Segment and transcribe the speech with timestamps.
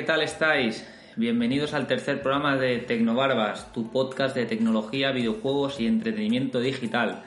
[0.00, 0.86] ¿Qué tal estáis?
[1.16, 7.22] Bienvenidos al tercer programa de Tecnobarbas, tu podcast de tecnología, videojuegos y entretenimiento digital.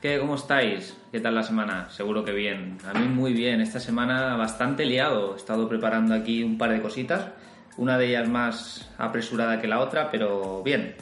[0.00, 0.96] ¿Qué, ¿Cómo estáis?
[1.10, 1.90] ¿Qué tal la semana?
[1.90, 2.78] Seguro que bien.
[2.86, 3.60] A mí muy bien.
[3.60, 5.34] Esta semana bastante liado.
[5.34, 7.30] He estado preparando aquí un par de cositas.
[7.78, 10.94] Una de ellas más apresurada que la otra, pero bien.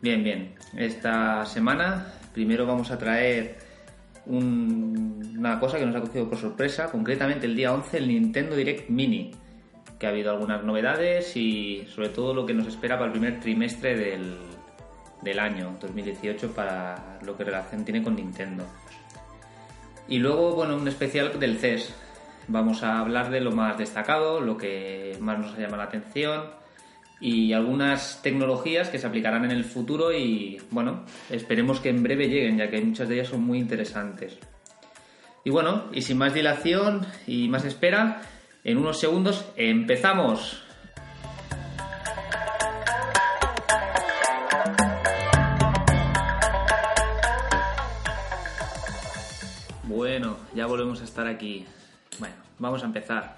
[0.00, 0.54] Bien, bien.
[0.76, 3.58] Esta semana primero vamos a traer
[4.24, 8.56] un- una cosa que nos ha cogido por sorpresa, concretamente el día 11, el Nintendo
[8.56, 9.30] Direct Mini,
[9.98, 13.40] que ha habido algunas novedades y sobre todo lo que nos espera para el primer
[13.40, 14.36] trimestre del,
[15.22, 18.64] del año 2018 para lo que relación tiene con Nintendo.
[20.08, 21.94] Y luego, bueno, un especial del CES.
[22.48, 26.44] Vamos a hablar de lo más destacado, lo que más nos llama la atención
[27.20, 32.28] y algunas tecnologías que se aplicarán en el futuro y, bueno, esperemos que en breve
[32.28, 34.38] lleguen, ya que muchas de ellas son muy interesantes.
[35.42, 38.20] Y bueno, y sin más dilación y más espera,
[38.66, 40.60] en unos segundos empezamos.
[49.84, 51.64] Bueno, ya volvemos a estar aquí.
[52.18, 53.36] Bueno, vamos a empezar.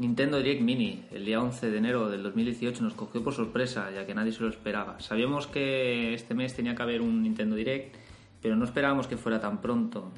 [0.00, 4.04] Nintendo Direct Mini, el día 11 de enero del 2018, nos cogió por sorpresa, ya
[4.04, 4.98] que nadie se lo esperaba.
[4.98, 7.94] Sabíamos que este mes tenía que haber un Nintendo Direct,
[8.42, 10.10] pero no esperábamos que fuera tan pronto.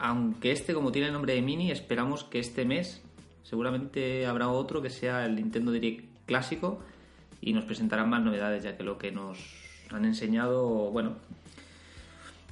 [0.00, 3.04] Aunque este, como tiene el nombre de Mini, esperamos que este mes
[3.42, 6.80] seguramente habrá otro que sea el Nintendo Direct clásico
[7.40, 9.38] y nos presentarán más novedades, ya que lo que nos
[9.90, 11.16] han enseñado, bueno,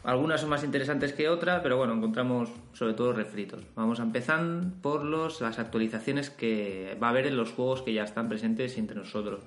[0.03, 3.63] algunas son más interesantes que otras, pero bueno, encontramos sobre todo refritos.
[3.77, 4.41] Vamos a empezar
[4.81, 8.79] por los, las actualizaciones que va a haber en los juegos que ya están presentes
[8.79, 9.43] entre nosotros.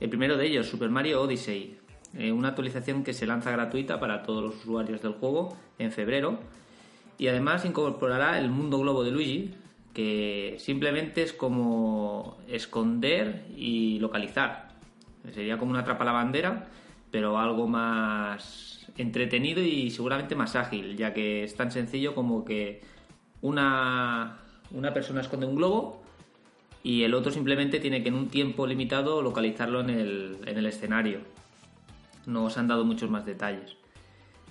[0.00, 1.78] El primero de ellos, Super Mario Odyssey,
[2.18, 6.38] eh, una actualización que se lanza gratuita para todos los usuarios del juego en febrero.
[7.16, 9.54] Y además incorporará el mundo globo de Luigi,
[9.92, 14.68] que simplemente es como esconder y localizar.
[15.32, 16.68] Sería como una atrapa la bandera,
[17.10, 22.82] pero algo más entretenido y seguramente más ágil, ya que es tan sencillo como que
[23.40, 26.02] una, una persona esconde un globo
[26.82, 30.66] y el otro simplemente tiene que en un tiempo limitado localizarlo en el, en el
[30.66, 31.20] escenario.
[32.26, 33.76] No os han dado muchos más detalles.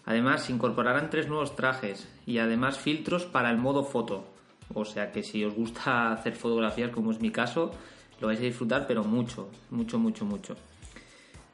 [0.05, 4.25] Además, se incorporarán tres nuevos trajes y además filtros para el modo foto.
[4.73, 7.71] O sea que si os gusta hacer fotografías, como es mi caso,
[8.19, 10.55] lo vais a disfrutar, pero mucho, mucho, mucho, mucho.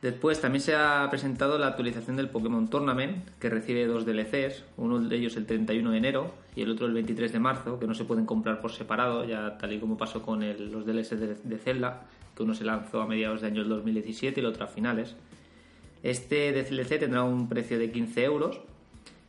[0.02, 5.00] Después también se ha presentado la actualización del Pokémon Tournament, que recibe dos DLCs, uno
[5.00, 7.96] de ellos el 31 de enero y el otro el 23 de marzo, que no
[7.96, 10.42] se pueden comprar por separado, ya tal y como pasó con
[10.72, 12.06] los DLCs de, de Zelda,
[12.36, 15.16] que uno se lanzó a mediados de año del 2017 y el otro a finales.
[16.04, 18.62] Este DLC tendrá un precio de 15 euros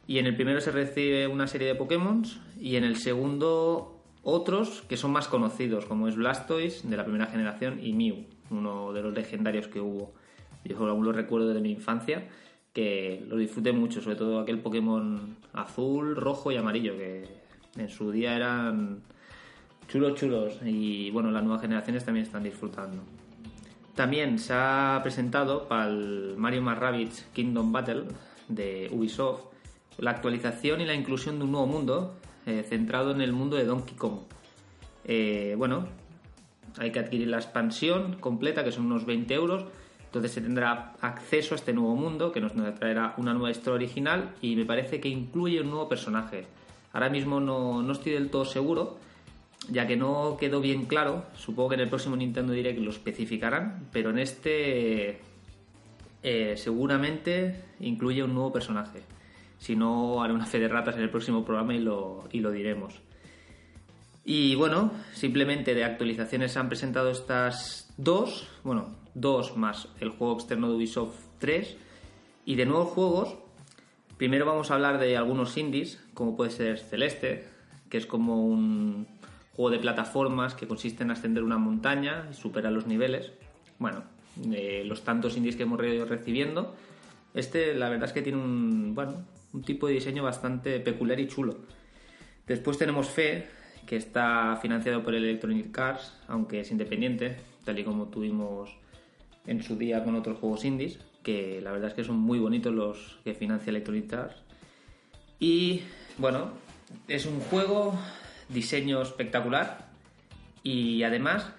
[0.08, 2.24] y en el primero se recibe una serie de Pokémon
[2.58, 7.26] y en el segundo otros que son más conocidos, como es Blastoise de la primera
[7.26, 10.14] generación y Mew, uno de los legendarios que hubo.
[10.64, 12.26] Yo aún lo recuerdo de mi infancia,
[12.72, 17.24] que lo disfruté mucho, sobre todo aquel Pokémon azul, rojo y amarillo, que
[17.76, 19.02] en su día eran
[19.88, 20.58] chulos, chulos.
[20.64, 23.02] Y bueno, las nuevas generaciones también están disfrutando.
[23.94, 28.04] También se ha presentado para el Mario más Rabbids Kingdom Battle
[28.48, 29.57] de Ubisoft
[29.98, 32.16] la actualización y la inclusión de un nuevo mundo
[32.46, 34.20] eh, centrado en el mundo de Donkey Kong.
[35.04, 35.88] Eh, bueno,
[36.78, 39.64] hay que adquirir la expansión completa, que son unos 20 euros.
[40.04, 44.34] Entonces se tendrá acceso a este nuevo mundo, que nos traerá una nueva historia original
[44.40, 46.46] y me parece que incluye un nuevo personaje.
[46.92, 48.96] Ahora mismo no, no estoy del todo seguro,
[49.70, 51.26] ya que no quedó bien claro.
[51.34, 55.20] Supongo que en el próximo Nintendo Direct lo especificarán, pero en este
[56.22, 59.02] eh, seguramente incluye un nuevo personaje.
[59.58, 62.50] Si no, haré una fe de ratas en el próximo programa y lo, y lo
[62.50, 63.00] diremos.
[64.24, 70.34] Y bueno, simplemente de actualizaciones se han presentado estas dos, bueno, dos más el juego
[70.34, 71.76] externo de Ubisoft 3.
[72.44, 73.36] Y de nuevos juegos,
[74.16, 77.48] primero vamos a hablar de algunos indies, como puede ser Celeste,
[77.88, 79.06] que es como un
[79.54, 83.32] juego de plataformas que consiste en ascender una montaña y superar los niveles.
[83.78, 84.02] Bueno,
[84.84, 86.74] los tantos indies que hemos ido recibiendo,
[87.38, 91.26] este la verdad es que tiene un, bueno, un tipo de diseño bastante peculiar y
[91.26, 91.56] chulo.
[92.46, 93.46] Después tenemos Fe,
[93.86, 98.76] que está financiado por Electronic Arts, aunque es independiente, tal y como tuvimos
[99.46, 102.74] en su día con otros juegos indies, que la verdad es que son muy bonitos
[102.74, 104.36] los que financia Electronic Arts.
[105.40, 105.82] Y
[106.18, 106.50] bueno,
[107.06, 107.98] es un juego,
[108.48, 109.88] diseño espectacular
[110.62, 111.50] y además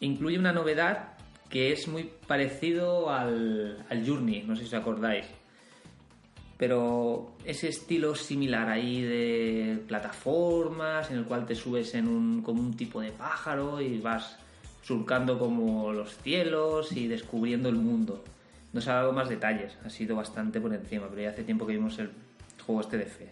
[0.00, 1.15] incluye una novedad
[1.48, 5.26] que es muy parecido al, Journey, no sé si os acordáis
[6.58, 12.62] pero ese estilo similar ahí de plataformas en el cual te subes en un, como
[12.62, 14.38] un tipo de pájaro y vas
[14.82, 18.24] surcando como los cielos y descubriendo el mundo.
[18.72, 21.66] No se ha dado más detalles, ha sido bastante por encima, pero ya hace tiempo
[21.66, 22.10] que vimos el
[22.64, 23.30] juego este de fe.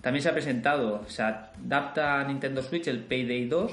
[0.00, 3.72] También se ha presentado, se adapta a Nintendo Switch el Payday 2,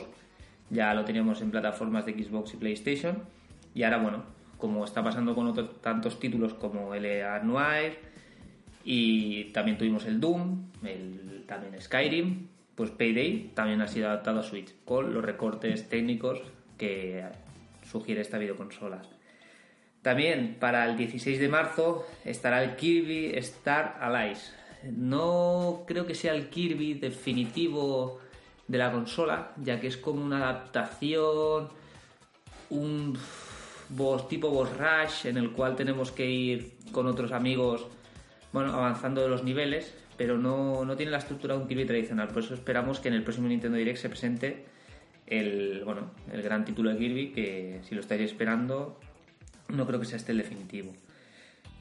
[0.69, 3.23] ya lo teníamos en plataformas de Xbox y PlayStation,
[3.77, 4.23] y ahora bueno,
[4.57, 7.43] como está pasando con otros tantos títulos como L.A.
[7.43, 7.99] Noir,
[8.83, 14.43] y también tuvimos el Doom, el, también Skyrim, pues Payday también ha sido adaptado a
[14.43, 16.41] Switch con los recortes técnicos
[16.75, 17.23] que
[17.83, 19.03] sugiere esta videoconsola.
[20.01, 24.55] También para el 16 de marzo estará el Kirby Star Allies.
[24.91, 28.21] No creo que sea el Kirby definitivo
[28.67, 31.69] de la consola, ya que es como una adaptación,
[32.71, 33.17] un
[34.29, 37.87] tipo boss rush en el cual tenemos que ir con otros amigos
[38.51, 42.29] bueno, avanzando de los niveles, pero no, no, tiene la estructura de un Kirby tradicional.
[42.29, 44.65] Por eso esperamos que en el próximo Nintendo Direct se presente
[45.27, 48.99] el, bueno, el gran título de Kirby, que si lo estáis esperando,
[49.69, 50.93] no creo que sea este el definitivo.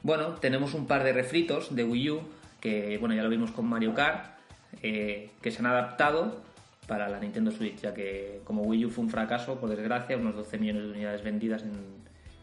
[0.03, 2.21] Bueno, tenemos un par de refritos de Wii U,
[2.61, 4.37] que bueno, ya lo vimos con Mario Kart,
[4.83, 6.41] eh, que se han adaptado
[6.87, 10.35] para la Nintendo Switch, ya que como Wii U fue un fracaso, por desgracia, unos
[10.35, 11.71] 12 millones de unidades vendidas en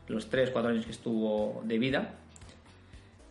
[0.09, 2.15] los 3-4 años que estuvo de vida,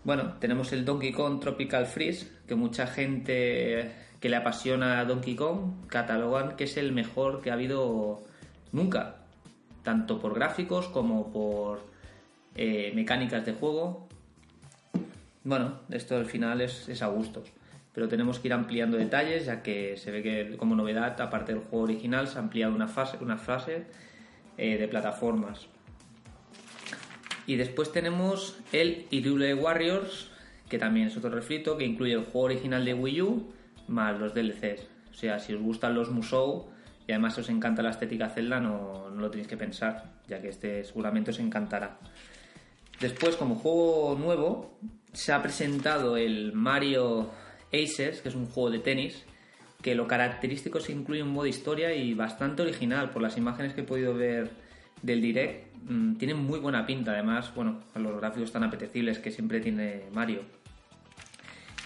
[0.04, 3.90] bueno, tenemos el Donkey Kong Tropical Freeze, que mucha gente
[4.20, 8.22] que le apasiona a Donkey Kong catalogan que es el mejor que ha habido
[8.74, 9.16] nunca,
[9.84, 11.86] tanto por gráficos como por
[12.56, 14.10] eh, mecánicas de juego.
[15.46, 17.50] Bueno, esto al final es, a gustos,
[17.94, 21.62] pero tenemos que ir ampliando detalles ya que se ve que como novedad, aparte del
[21.62, 23.86] juego original, se ha ampliado una fase, una fase
[24.58, 25.68] eh, de plataformas.
[27.46, 30.32] Y después tenemos el Irule Warriors,
[30.70, 33.54] que también es otro refrito, que incluye el juego original de Wii U
[33.88, 34.88] más los DLCs.
[35.12, 36.68] O sea, si os gustan los Musou
[37.08, 40.50] y además os encanta la estética Zelda, no, no lo tenéis que pensar, ya que
[40.50, 42.00] este seguramente os encantará.
[43.00, 44.80] Después, como juego nuevo,
[45.12, 47.30] se ha presentado el Mario
[47.74, 49.26] Aces, que es un juego de tenis,
[49.82, 53.74] que lo característico es que incluye un modo historia y bastante original por las imágenes
[53.74, 54.52] que he podido ver
[55.02, 59.60] del direct Mm, tiene muy buena pinta, además, bueno, los gráficos tan apetecibles que siempre
[59.60, 60.42] tiene Mario.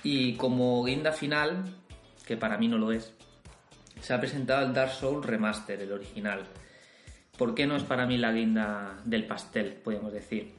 [0.03, 1.63] Y como guinda final,
[2.25, 3.13] que para mí no lo es,
[4.01, 6.43] se ha presentado el Dark Souls Remaster, el original.
[7.37, 10.53] ¿Por qué no es para mí la guinda del pastel, podríamos decir?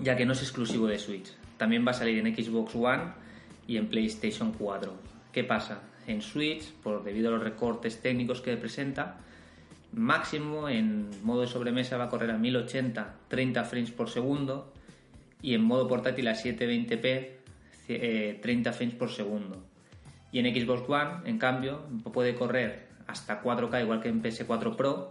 [0.00, 1.32] Ya que no es exclusivo de Switch.
[1.58, 3.12] También va a salir en Xbox One
[3.66, 4.92] y en PlayStation 4.
[5.32, 5.82] ¿Qué pasa?
[6.06, 9.18] En Switch, por debido a los recortes técnicos que presenta,
[9.94, 14.72] máximo en modo de sobremesa va a correr a 1080 30 frames por segundo
[15.42, 17.30] y en modo portátil a 720p
[17.86, 19.62] 30 eh, frames por segundo.
[20.32, 21.82] Y en Xbox One en cambio
[22.12, 25.10] puede correr hasta 4K igual que en PS4 Pro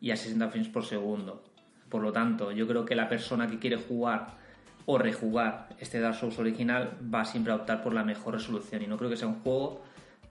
[0.00, 1.44] y a 60 frames por segundo.
[1.88, 4.36] Por lo tanto yo creo que la persona que quiere jugar
[4.86, 8.86] o rejugar este Dark Souls original va siempre a optar por la mejor resolución y
[8.86, 9.82] no creo que sea un juego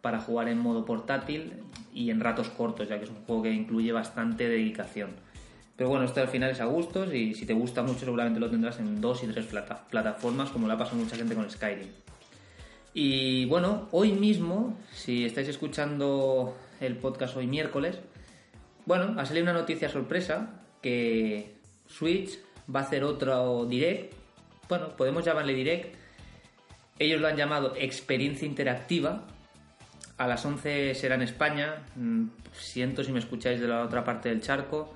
[0.03, 1.53] para jugar en modo portátil
[1.93, 5.12] y en ratos cortos, ya que es un juego que incluye bastante dedicación.
[5.77, 8.50] Pero bueno, esto al final es a gustos y si te gusta mucho seguramente lo
[8.50, 9.48] tendrás en dos y tres
[9.89, 11.88] plataformas, como le ha pasado mucha gente con Skyrim.
[12.93, 17.98] Y bueno, hoy mismo, si estáis escuchando el podcast hoy miércoles,
[18.86, 21.55] bueno, ha salido una noticia sorpresa que
[21.88, 22.39] Switch
[22.74, 24.13] va a hacer otro direct.
[24.67, 25.95] Bueno, podemos llamarle direct.
[27.00, 29.27] Ellos lo han llamado experiencia interactiva
[30.17, 31.84] a las 11 será en España.
[31.96, 34.93] Mm, siento si me escucháis de la otra parte del charco.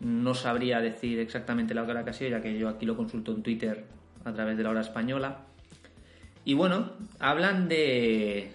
[0.00, 3.32] No sabría decir exactamente la hora que ha sido, ya que yo aquí lo consulto
[3.32, 3.84] en Twitter
[4.24, 5.38] a través de la hora española.
[6.44, 8.52] Y bueno, hablan de.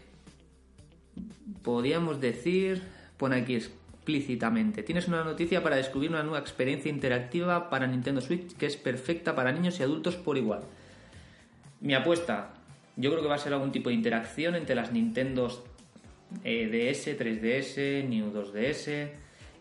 [1.64, 2.82] Podríamos decir.
[3.18, 4.84] pone aquí explícitamente.
[4.84, 9.36] Tienes una noticia para descubrir una nueva experiencia interactiva para Nintendo Switch que es perfecta
[9.36, 10.62] para niños y adultos por igual.
[11.82, 12.54] Mi apuesta,
[12.96, 15.64] yo creo que va a ser algún tipo de interacción entre las Nintendos
[16.44, 19.10] eh, DS, 3DS, New 2DS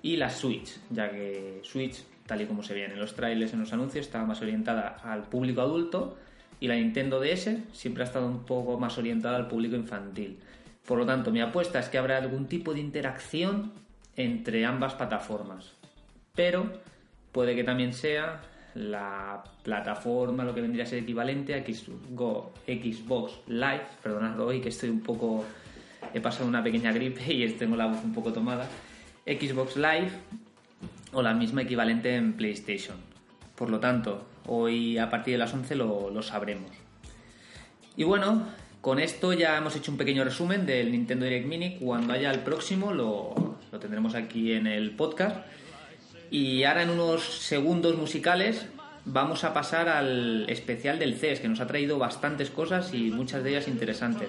[0.03, 3.61] y la Switch, ya que Switch, tal y como se ve en los trailers, en
[3.61, 6.17] los anuncios, estaba más orientada al público adulto
[6.61, 10.39] y la Nintendo DS siempre ha estado un poco más orientada al público infantil.
[10.87, 13.73] Por lo tanto, mi apuesta es que habrá algún tipo de interacción
[14.17, 15.73] entre ambas plataformas.
[16.35, 16.71] Pero
[17.33, 18.41] puede que también sea
[18.75, 24.91] la plataforma, lo que vendría a ser equivalente a Xbox Live, perdonadlo hoy que estoy
[24.91, 25.45] un poco,
[26.15, 28.67] he pasado una pequeña gripe y tengo la voz un poco tomada,
[29.27, 30.11] Xbox Live
[31.13, 32.97] o la misma equivalente en PlayStation.
[33.55, 36.71] Por lo tanto, hoy a partir de las 11 lo, sabremos.
[37.97, 38.47] Y bueno,
[38.81, 41.77] con esto ya hemos hecho un pequeño resumen del Nintendo Direct Mini.
[41.79, 45.37] Cuando haya el próximo lo, lo tendremos aquí en el podcast.
[46.31, 48.67] Y ahora en unos segundos musicales
[49.05, 53.43] vamos a pasar al especial del CES, que nos ha traído bastantes cosas y muchas
[53.43, 54.29] de ellas interesantes.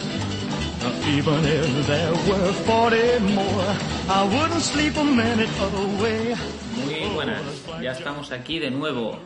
[0.81, 3.75] Even if there were 40 more,
[4.09, 6.33] I wouldn't sleep a minute away.
[6.83, 7.43] Muy buenas,
[7.79, 9.19] ya estamos aquí de nuevo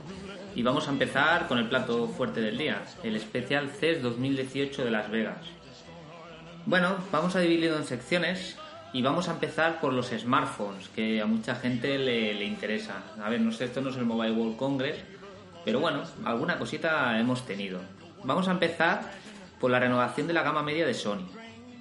[0.53, 4.91] y vamos a empezar con el plato fuerte del día, el especial CES 2018 de
[4.91, 5.45] Las Vegas.
[6.65, 8.57] Bueno, vamos a dividirlo en secciones
[8.91, 12.95] y vamos a empezar por los smartphones, que a mucha gente le interesa.
[13.24, 14.97] A ver, no sé, esto no es el Mobile World Congress,
[15.63, 17.79] pero bueno, alguna cosita hemos tenido.
[18.25, 19.09] Vamos a empezar
[19.62, 21.25] por la renovación de la gama media de Sony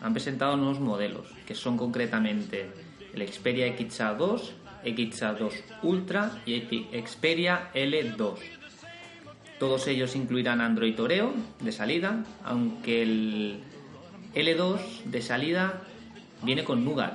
[0.05, 2.67] han presentado nuevos modelos, que son concretamente
[3.15, 4.51] el Xperia XA2,
[4.85, 6.61] XA2 Ultra y
[6.93, 8.35] Xperia L2.
[9.59, 13.61] Todos ellos incluirán Android Oreo de salida, aunque el
[14.35, 15.81] L2 de salida
[16.43, 17.15] viene con Nougat.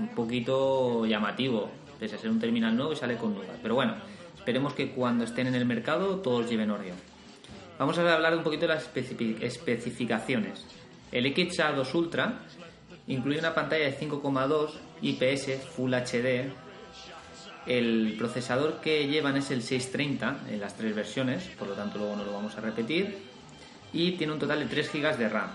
[0.00, 1.70] Un poquito llamativo,
[2.00, 3.58] pese a ser un terminal nuevo y sale con Nougat.
[3.62, 3.94] Pero bueno,
[4.36, 6.96] esperemos que cuando estén en el mercado todos lleven Oreo.
[7.78, 8.90] Vamos a hablar un poquito de las
[9.40, 10.66] especificaciones.
[11.10, 12.40] El XA2 Ultra
[13.06, 14.70] incluye una pantalla de 5,2
[15.02, 16.50] IPS Full HD.
[17.66, 22.16] El procesador que llevan es el 630 en las tres versiones, por lo tanto luego
[22.16, 23.18] no lo vamos a repetir.
[23.92, 25.50] Y tiene un total de 3 GB de RAM.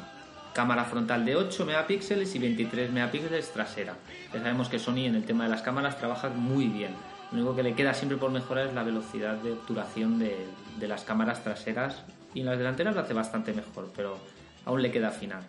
[0.53, 3.95] Cámara frontal de 8 megapíxeles y 23 megapíxeles trasera.
[4.33, 6.95] Ya sabemos que Sony en el tema de las cámaras trabaja muy bien.
[7.31, 11.03] Lo único que le queda siempre por mejorar es la velocidad de obturación de las
[11.03, 14.17] cámaras traseras y en las delanteras lo hace bastante mejor, pero
[14.65, 15.43] aún le queda final.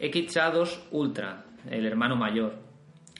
[0.00, 2.54] XA2 Ultra, el hermano mayor,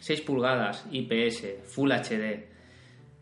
[0.00, 2.50] 6 pulgadas, IPS, Full HD.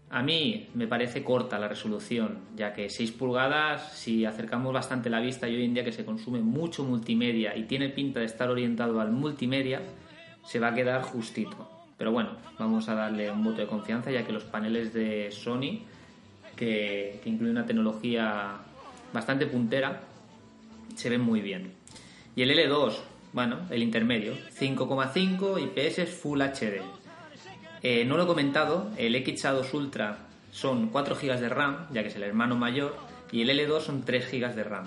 [0.08, 5.20] A mí me parece corta la resolución, ya que 6 pulgadas, si acercamos bastante la
[5.20, 8.50] vista y hoy en día que se consume mucho multimedia y tiene pinta de estar
[8.50, 9.82] orientado al multimedia,
[10.44, 11.68] se va a quedar justito.
[11.98, 15.82] Pero bueno, vamos a darle un voto de confianza, ya que los paneles de Sony,
[16.56, 18.56] que, que incluyen una tecnología
[19.12, 20.00] bastante puntera,
[21.00, 21.72] se ven muy bien.
[22.36, 22.94] Y el L2,
[23.32, 26.82] bueno, el intermedio, 5,5 IPS Full HD.
[27.82, 30.18] Eh, no lo he comentado, el XA2 Ultra
[30.52, 32.94] son 4 GB de RAM, ya que es el hermano mayor,
[33.32, 34.84] y el L2 son 3 GB de RAM.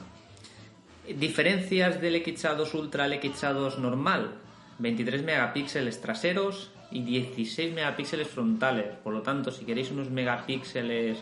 [1.18, 4.36] Diferencias del XA2 Ultra al XA2 normal,
[4.78, 8.86] 23 megapíxeles traseros y 16 megapíxeles frontales.
[9.04, 11.18] Por lo tanto, si queréis unos megapíxeles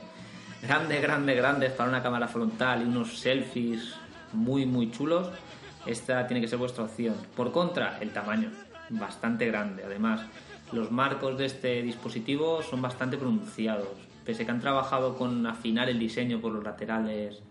[0.62, 3.96] grandes, grandes, grandes para una cámara frontal y unos selfies
[4.34, 5.30] muy, muy chulos,
[5.86, 7.16] esta tiene que ser vuestra opción.
[7.36, 8.50] Por contra, el tamaño,
[8.90, 9.84] bastante grande.
[9.84, 10.22] Además,
[10.72, 13.88] los marcos de este dispositivo son bastante pronunciados.
[14.26, 17.42] Pese a que han trabajado con afinar el diseño por los laterales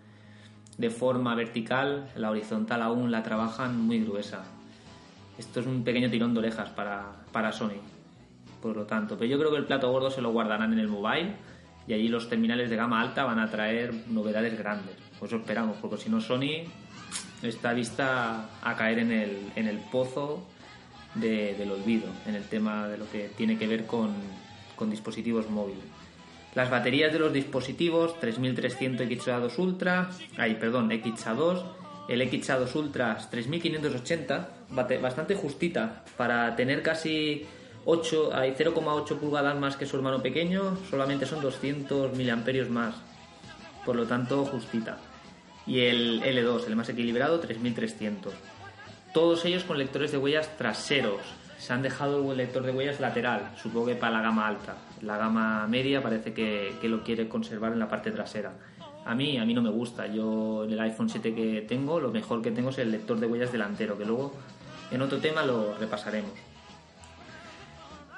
[0.79, 4.45] de forma vertical, la horizontal aún la trabajan muy gruesa.
[5.37, 7.81] Esto es un pequeño tirón de orejas para, para Sony.
[8.63, 10.89] Por lo tanto, pero yo creo que el plato gordo se lo guardarán en el
[10.89, 11.35] mobile
[11.87, 14.97] y allí los terminales de gama alta van a traer novedades grandes.
[15.21, 16.65] Pues eso esperamos, porque si no Sony
[17.43, 20.43] está vista a caer en el, en el pozo
[21.15, 24.15] del olvido, en el tema de lo que tiene que ver con,
[24.77, 25.85] con dispositivos móviles.
[26.55, 31.63] Las baterías de los dispositivos 3300 XA2 Ultra, ay, perdón, XA2,
[32.09, 34.49] el XA2 Ultra 3580,
[35.01, 37.47] bastante justita para tener casi
[37.85, 42.95] 8, hay 0,8 pulgadas más que su hermano pequeño, solamente son 200 miliamperios más.
[43.85, 44.99] Por lo tanto, justita.
[45.67, 48.33] Y el L2, el más equilibrado, 3300.
[49.13, 51.21] Todos ellos con lectores de huellas traseros.
[51.59, 54.77] Se han dejado el lector de huellas lateral, supongo que para la gama alta.
[55.03, 58.53] La gama media parece que, que lo quiere conservar en la parte trasera.
[59.05, 60.07] A mí, a mí no me gusta.
[60.07, 63.27] Yo en el iPhone 7 que tengo, lo mejor que tengo es el lector de
[63.27, 64.33] huellas delantero, que luego
[64.91, 66.33] en otro tema lo repasaremos.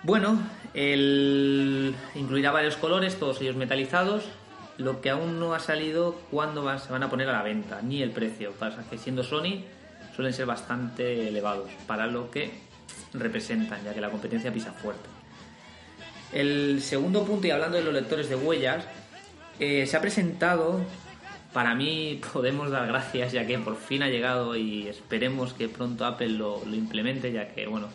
[0.05, 0.39] Bueno,
[0.75, 1.95] el...
[2.15, 4.25] incluirá varios colores, todos ellos metalizados.
[4.79, 8.03] Lo que aún no ha salido, cuándo se van a poner a la venta, ni
[8.03, 8.53] el precio.
[8.53, 9.65] Pasa que siendo Sony
[10.15, 12.51] suelen ser bastante elevados para lo que
[13.13, 15.09] representan, ya que la competencia pisa fuerte.
[16.33, 18.85] El segundo punto, y hablando de los lectores de huellas,
[19.59, 20.81] eh, se ha presentado,
[21.53, 26.07] para mí podemos dar gracias ya que por fin ha llegado y esperemos que pronto
[26.07, 27.89] Apple lo, lo implemente, ya que bueno,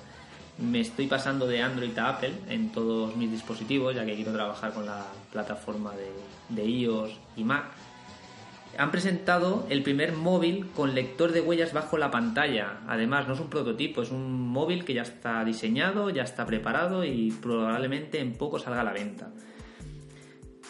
[0.59, 4.73] me estoy pasando de Android a Apple en todos mis dispositivos, ya que quiero trabajar
[4.73, 6.11] con la plataforma de,
[6.55, 7.71] iOS y Mac.
[8.77, 12.81] Han presentado el primer móvil con lector de huellas bajo la pantalla.
[12.87, 17.03] Además, no es un prototipo, es un móvil que ya está diseñado, ya está preparado
[17.03, 19.31] y probablemente en poco salga a la venta.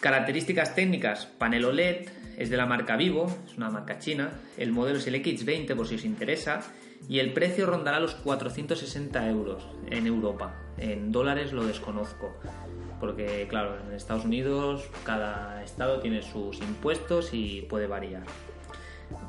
[0.00, 2.08] Características técnicas, panel OLED,
[2.38, 4.30] es de la marca Vivo, es una marca china.
[4.56, 6.62] El modelo es el X20 por si os interesa
[7.08, 10.54] y el precio rondará los 460 euros en Europa.
[10.78, 12.36] En dólares lo desconozco,
[13.00, 18.22] porque claro, en Estados Unidos cada estado tiene sus impuestos y puede variar.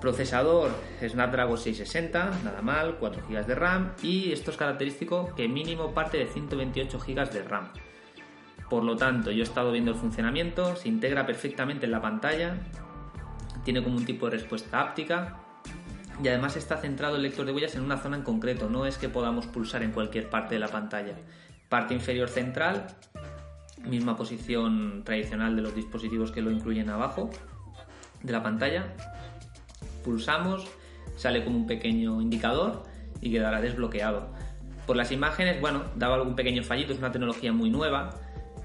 [0.02, 0.72] Procesador
[1.02, 6.18] Snapdragon 660, nada mal, 4 GB de RAM y esto es característico que mínimo parte
[6.18, 7.70] de 128 GB de RAM.
[8.70, 12.58] Por lo tanto, yo he estado viendo el funcionamiento, se integra perfectamente en la pantalla,
[13.64, 15.40] tiene como un tipo de respuesta áptica,
[16.24, 18.98] y además está centrado el lector de huellas en una zona en concreto, no es
[18.98, 21.16] que podamos pulsar en cualquier parte de la pantalla.
[21.70, 22.88] Parte inferior central,
[23.86, 27.30] misma posición tradicional de los dispositivos que lo incluyen abajo
[28.24, 28.94] de la pantalla.
[30.04, 30.68] Pulsamos,
[31.16, 32.84] sale como un pequeño indicador
[33.22, 34.34] y quedará desbloqueado.
[34.86, 38.10] Por las imágenes, bueno, daba algún pequeño fallito, es una tecnología muy nueva,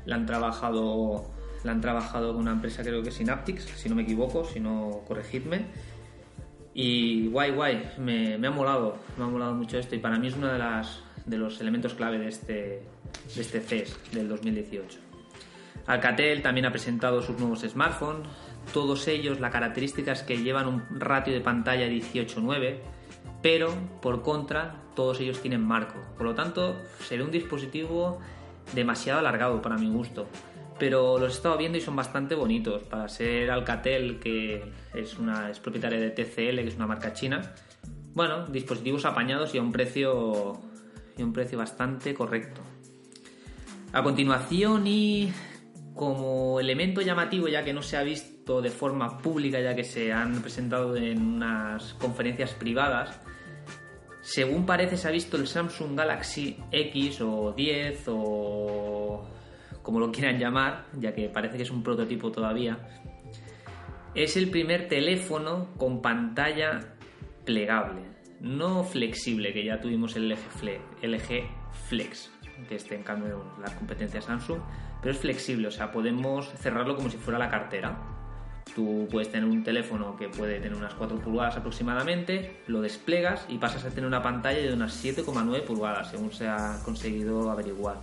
[0.07, 1.31] la han trabajado
[1.65, 5.01] la han trabajado con una empresa creo que Synaptics, si no me equivoco, si no
[5.09, 5.65] corregidme
[6.75, 10.35] y guay, guay, me, ha molado, me ha molado mucho esto y para mí es
[10.35, 12.83] uno de, las, de los elementos clave de este,
[13.35, 14.99] de este CES del 2018.
[15.87, 18.27] Alcatel también ha presentado sus nuevos smartphones,
[18.73, 22.79] todos ellos la característica es que llevan un ratio de pantalla 18.9,
[23.43, 28.21] pero por contra todos ellos tienen marco, por lo tanto se ve un dispositivo
[28.75, 30.27] demasiado alargado para mi gusto
[30.79, 32.83] pero los he estado viendo y son bastante bonitos.
[32.83, 37.55] Para ser Alcatel, que es, una, es propietaria de TCL, que es una marca china,
[38.15, 40.61] bueno, dispositivos apañados y a un precio,
[41.17, 42.61] y un precio bastante correcto.
[43.93, 45.33] A continuación y
[45.95, 50.13] como elemento llamativo, ya que no se ha visto de forma pública, ya que se
[50.13, 53.21] han presentado en unas conferencias privadas,
[54.21, 59.29] según parece se ha visto el Samsung Galaxy X o 10 o
[59.83, 62.79] como lo quieran llamar, ya que parece que es un prototipo todavía,
[64.15, 66.95] es el primer teléfono con pantalla
[67.45, 68.01] plegable,
[68.41, 71.45] no flexible, que ya tuvimos el LG,
[71.89, 72.31] Flex,
[72.69, 74.61] que este en cambio las competencias Samsung,
[75.05, 77.95] pero es flexible, o sea, podemos cerrarlo como si fuera la cartera.
[78.75, 83.59] Tú puedes tener un teléfono que puede tener unas 4 pulgadas aproximadamente, lo desplegas y
[83.59, 88.01] pasas a tener una pantalla de unas 7,9 pulgadas, según se ha conseguido averiguar.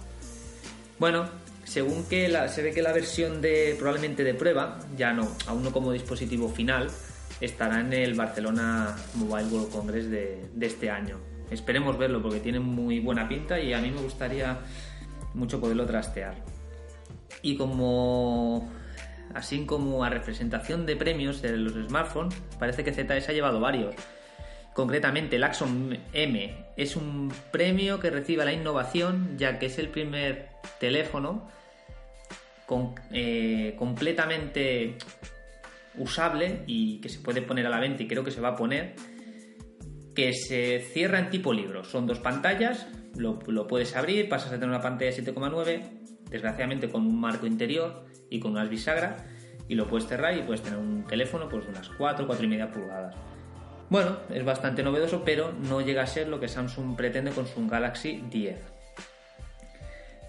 [0.99, 1.25] Bueno,
[1.63, 5.71] según que se ve que la versión de probablemente de prueba, ya no, aún no
[5.71, 6.87] como dispositivo final,
[7.39, 11.17] estará en el Barcelona Mobile World Congress de, este año.
[11.49, 14.59] Esperemos verlo porque tiene muy buena pinta y a mí me gustaría
[15.33, 16.60] mucho poderlo trastear.
[17.41, 18.71] Y como
[19.33, 23.95] así como a representación de premios de los smartphones, parece que ZS ha llevado varios.
[24.73, 29.89] Concretamente, el Axon M es un premio que recibe la innovación, ya que es el
[29.89, 31.49] primer teléfono
[33.11, 34.95] eh, completamente
[35.97, 38.55] usable y que se puede poner a la venta y creo que se va a
[38.55, 38.95] poner,
[40.15, 41.83] que se cierra en tipo libro.
[41.83, 45.81] Son dos pantallas, lo, puedes abrir, pasas a tener una pantalla 7,9,
[46.31, 49.23] desgraciadamente con un marco interior y con unas bisagras,
[49.67, 52.47] y lo puedes cerrar y puedes tener un teléfono pues, de unas 4, 4 y
[52.47, 53.15] media pulgadas.
[53.89, 57.67] Bueno, es bastante novedoso, pero no llega a ser lo que Samsung pretende con su
[57.67, 58.57] Galaxy 10.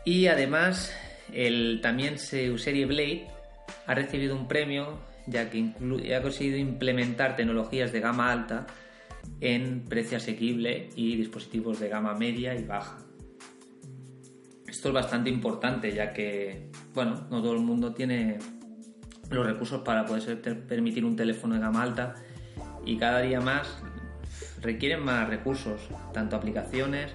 [0.05, 0.93] Y además
[1.33, 3.29] el, también su serie Blade
[3.87, 5.73] ha recibido un premio ya que
[6.17, 8.67] ha conseguido implementar tecnologías de gama alta
[9.41, 12.99] en precio asequible y dispositivos de gama media y baja.
[14.73, 18.39] Esto es bastante importante ya que, bueno, no todo el mundo tiene
[19.29, 22.15] los recursos para poder permitir un teléfono de gama alta
[22.83, 23.69] y cada día más
[24.63, 25.79] requieren más recursos,
[26.15, 27.13] tanto aplicaciones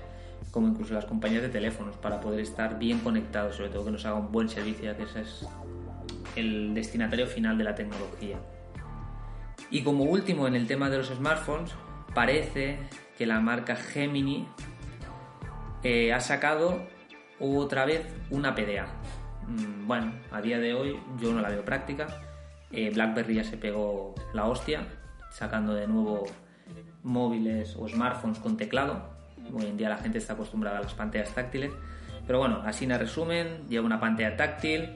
[0.52, 4.06] como incluso las compañías de teléfonos para poder estar bien conectados, sobre todo que nos
[4.06, 5.48] haga un buen servicio, ya que ese es
[6.36, 8.38] el destinatario final de la tecnología.
[9.72, 11.72] Y como último en el tema de los smartphones,
[12.14, 12.78] parece
[13.18, 14.48] que la marca Gemini
[15.82, 16.96] eh, ha sacado
[17.40, 18.88] otra vez una PDA.
[19.48, 22.08] Mm, bueno, a día de hoy yo no la veo práctica.
[22.72, 24.88] Eh, BlackBerry ya se pegó la hostia,
[25.32, 26.26] sacando de nuevo
[27.04, 29.02] móviles o smartphones con teclado.
[29.54, 31.72] Hoy en día la gente está acostumbrada a las pantallas táctiles.
[32.26, 34.90] Pero bueno, así en resumen, lleva una pantalla táctil,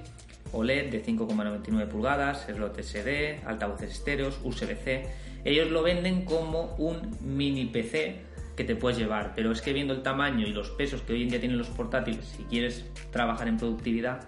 [0.52, 5.08] OLED de 5,99 pulgadas, slot SD, altavoces estéreos, USB-C.
[5.46, 9.94] Ellos lo venden como un mini PC que te puedes llevar, pero es que viendo
[9.94, 13.48] el tamaño y los pesos que hoy en día tienen los portátiles, si quieres trabajar
[13.48, 14.28] en productividad,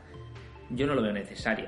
[0.69, 1.67] yo no lo veo necesario.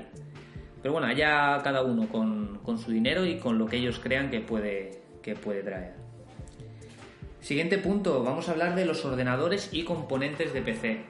[0.82, 4.30] Pero bueno, allá cada uno con, con su dinero y con lo que ellos crean
[4.30, 5.94] que puede, que puede traer.
[7.40, 11.04] Siguiente punto, vamos a hablar de los ordenadores y componentes de PC.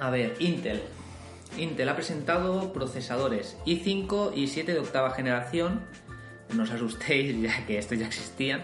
[0.00, 0.82] A ver, Intel.
[1.58, 5.82] Intel ha presentado procesadores i5 y 7 de octava generación.
[6.54, 8.62] No os asustéis ya que estos ya existían.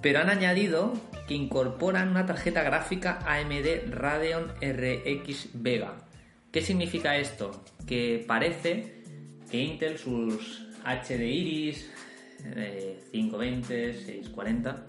[0.00, 0.94] Pero han añadido
[1.26, 5.96] que incorporan una tarjeta gráfica AMD Radeon RX Vega.
[6.52, 7.64] ¿Qué significa esto?
[7.86, 9.02] Que parece
[9.50, 11.90] que Intel sus HD Iris,
[13.12, 14.86] 520, 640.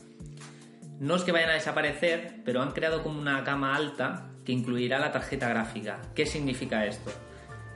[1.00, 5.00] No es que vayan a desaparecer, pero han creado como una cama alta que incluirá
[5.00, 6.02] la tarjeta gráfica.
[6.14, 7.12] ¿Qué significa esto?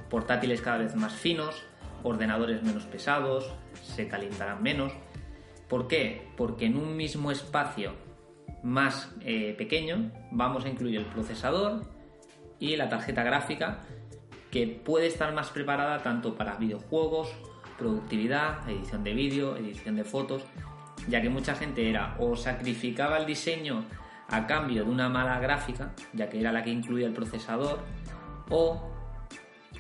[0.10, 1.64] Portátiles cada vez más finos,
[2.04, 4.94] ordenadores menos pesados, se calentarán menos.
[5.68, 6.30] ¿Por qué?
[6.38, 7.94] Porque en un mismo espacio
[8.62, 11.82] más eh, pequeño vamos a incluir el procesador
[12.60, 13.82] y la tarjeta gráfica
[14.52, 17.34] que puede estar más preparada tanto para videojuegos
[17.78, 20.44] productividad, edición de vídeo, edición de fotos,
[21.08, 23.84] ya que mucha gente era o sacrificaba el diseño
[24.30, 27.80] a cambio de una mala gráfica, ya que era la que incluía el procesador,
[28.50, 28.93] o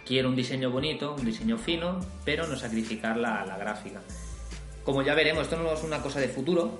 [0.06, 4.02] quiero un diseño bonito, un diseño fino, pero no sacrificar la, la gráfica.
[4.84, 6.78] Como ya veremos, esto no es una cosa de futuro,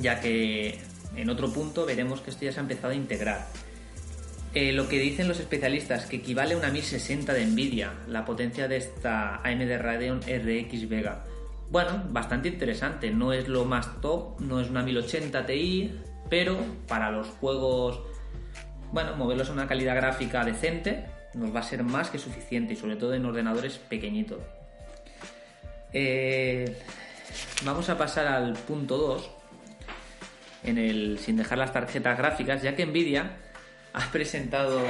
[0.00, 0.78] ya que
[1.16, 3.46] en otro punto veremos que esto ya se ha empezado a integrar.
[4.52, 8.66] Eh, lo que dicen los especialistas, que equivale a una 1060 de Nvidia, la potencia
[8.66, 11.24] de esta AMD Radeon RX Vega.
[11.70, 15.92] Bueno, bastante interesante, no es lo más top, no es una 1080 Ti,
[16.28, 18.00] pero para los juegos,
[18.92, 22.76] bueno, moverlos a una calidad gráfica decente nos va a ser más que suficiente y
[22.76, 24.40] sobre todo en ordenadores pequeñitos.
[25.92, 26.76] Eh,
[27.64, 29.30] vamos a pasar al punto 2,
[30.64, 33.36] en el, sin dejar las tarjetas gráficas, ya que Nvidia
[33.92, 34.80] has presentado,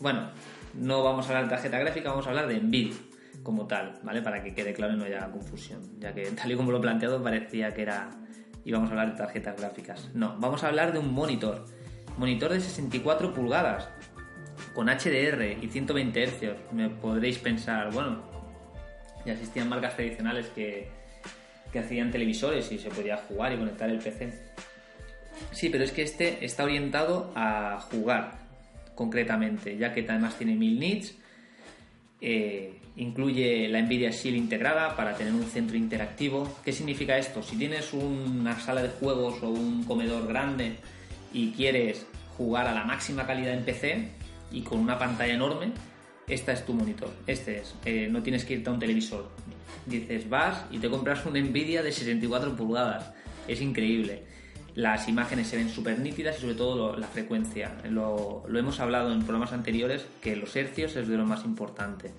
[0.00, 0.30] bueno,
[0.74, 2.96] no vamos a hablar de tarjeta gráfica, vamos a hablar de Nvidia
[3.42, 4.22] como tal, ¿vale?
[4.22, 6.80] Para que quede claro y no haya confusión, ya que tal y como lo he
[6.80, 8.10] planteado parecía que era
[8.64, 10.10] íbamos a hablar de tarjetas gráficas.
[10.14, 11.64] No, vamos a hablar de un monitor.
[12.18, 13.88] Monitor de 64 pulgadas
[14.76, 16.72] con HDR y 120 Hz.
[16.72, 18.22] Me podréis pensar, bueno,
[19.24, 20.90] ya existían marcas tradicionales que,
[21.72, 24.34] que hacían televisores y se podía jugar y conectar el PC.
[25.50, 28.32] Sí, pero es que este está orientado a jugar
[28.94, 31.14] concretamente, ya que además tiene 1000 nits,
[32.20, 36.60] eh, incluye la Nvidia Shield integrada para tener un centro interactivo.
[36.62, 37.42] ¿Qué significa esto?
[37.42, 40.76] Si tienes una sala de juegos o un comedor grande
[41.32, 44.25] y quieres jugar a la máxima calidad en PC
[44.56, 45.72] y con una pantalla enorme,
[46.26, 47.10] esta es tu monitor.
[47.26, 47.74] Este es.
[47.84, 49.28] Eh, no tienes que irte a un televisor.
[49.84, 53.12] Dices, vas y te compras un Nvidia de 64 pulgadas.
[53.46, 54.24] Es increíble
[54.76, 57.72] las imágenes se ven súper nítidas y sobre todo la frecuencia.
[57.88, 62.12] Lo, hemos hablado en programas anteriores que los hercios es de lo más importante,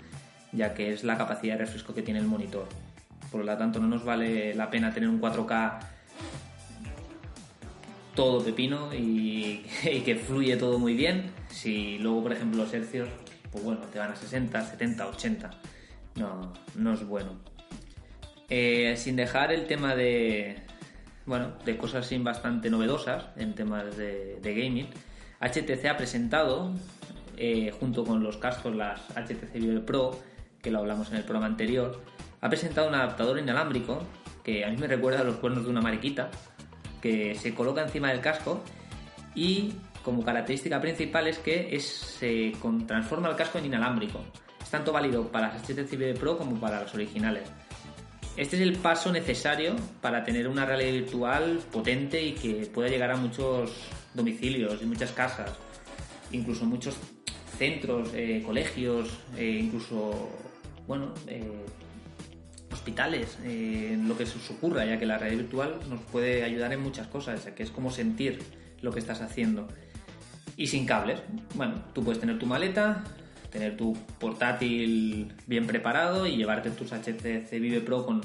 [0.51, 2.67] ya que es la capacidad de refresco que tiene el monitor.
[3.31, 5.79] Por lo tanto, no nos vale la pena tener un 4K
[8.17, 9.63] todo pepino y,
[10.03, 11.31] que fluye todo muy bien.
[11.49, 13.07] Si luego, por ejemplo, los hercios,
[13.49, 15.51] pues bueno, te van a 60, 70, 80.
[16.15, 17.39] No, no es bueno.
[18.49, 20.57] Eh, sin dejar el tema de,
[21.25, 24.87] bueno, de cosas bastante novedosas en temas de, gaming.
[25.39, 26.73] HTC ha presentado,
[27.37, 30.19] eh, junto con los cascos, las HTC Vive Pro,
[30.61, 32.01] que lo hablamos en el programa anterior,
[32.41, 34.01] ha presentado un adaptador inalámbrico
[34.43, 36.31] que a mí me recuerda a los cuernos de una mariquita,
[37.01, 38.61] que se coloca encima del casco
[39.35, 42.53] y como característica principal es que se
[42.87, 44.23] transforma el casco en inalámbrico.
[44.61, 47.49] Es tanto válido para las HTC Pro como para las originales.
[48.37, 53.11] Este es el paso necesario para tener una realidad virtual potente y que pueda llegar
[53.11, 53.71] a muchos
[54.13, 55.51] domicilios y muchas casas,
[56.31, 56.97] incluso muchos
[57.57, 60.29] centros, eh, colegios, eh, incluso,
[60.85, 61.65] bueno, eh,
[62.87, 63.37] hospitales,
[64.07, 67.07] lo que se os ocurra, ya que la realidad virtual nos puede ayudar en muchas
[67.07, 68.41] cosas, ya que es como sentir
[68.81, 69.67] lo que estás haciendo.
[70.55, 71.19] Y sin cables.
[71.55, 73.03] Bueno, tú puedes tener tu maleta,
[73.51, 78.21] tener tu portátil bien preparado y llevarte tus HTC Vive Pro con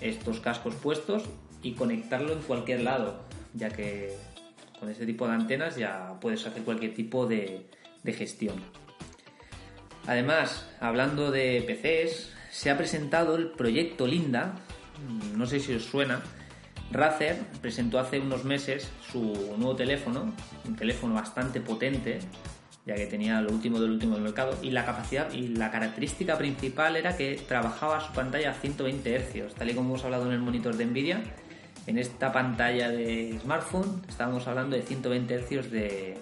[0.00, 1.24] estos cascos puestos
[1.60, 4.14] y conectarlo en cualquier lado, ya que
[4.78, 7.66] con ese tipo de antenas ya puedes hacer cualquier tipo de
[8.06, 8.62] gestión.
[10.06, 14.54] Además, hablando de PCs, se ha presentado el proyecto Linda,
[15.34, 16.20] no sé si os suena,
[16.92, 20.34] Razer presentó hace unos meses su nuevo teléfono,
[20.66, 22.18] un teléfono bastante potente,
[22.84, 26.36] ya que tenía lo último del último del mercado, y la capacidad y la característica
[26.36, 30.32] principal era que trabajaba su pantalla a 120 Hz, tal y como hemos hablado en
[30.32, 31.22] el monitor de Nvidia.
[31.86, 36.18] En esta pantalla de smartphone estábamos hablando de 120 Hz de,